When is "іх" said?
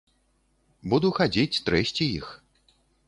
2.19-2.31